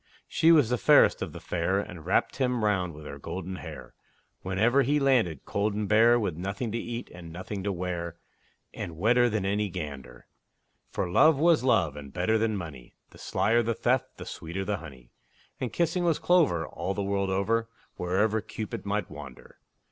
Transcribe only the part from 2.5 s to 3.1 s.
round with